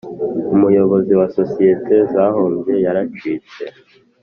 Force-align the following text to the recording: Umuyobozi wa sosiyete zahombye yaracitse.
Umuyobozi 0.55 1.11
wa 1.19 1.27
sosiyete 1.37 1.95
zahombye 2.11 2.73
yaracitse. 2.85 3.63